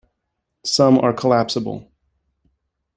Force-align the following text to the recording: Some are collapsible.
Some 0.65 0.97
are 0.99 1.13
collapsible. 1.13 1.91